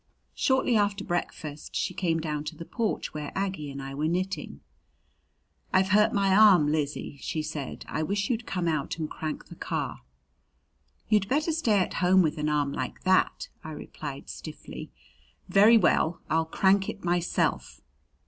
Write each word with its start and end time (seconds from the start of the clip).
Shortly 0.33 0.75
after 0.75 1.03
breakfast 1.03 1.75
she 1.75 1.93
came 1.93 2.19
down 2.19 2.43
to 2.45 2.55
the 2.55 2.65
porch 2.65 3.13
where 3.13 3.31
Aggie 3.35 3.69
and 3.69 3.79
I 3.79 3.93
were 3.93 4.07
knitting. 4.07 4.59
"I've 5.71 5.89
hurt 5.89 6.11
my 6.11 6.35
arm, 6.35 6.71
Lizzie," 6.71 7.19
she 7.21 7.43
said. 7.43 7.85
"I 7.87 8.01
wish 8.01 8.27
you'd 8.27 8.47
come 8.47 8.67
out 8.67 8.97
and 8.97 9.07
crank 9.07 9.45
the 9.49 9.55
car." 9.55 10.01
"You'd 11.07 11.29
better 11.29 11.51
stay 11.51 11.77
at 11.77 11.93
home 12.01 12.23
with 12.23 12.39
an 12.39 12.49
arm 12.49 12.73
like 12.73 13.03
that," 13.03 13.49
I 13.63 13.69
replied 13.73 14.27
stiffly. 14.27 14.89
"Very 15.49 15.77
well, 15.77 16.19
I'll 16.31 16.45
crank 16.45 16.89
it 16.89 17.05
myself." 17.05 17.81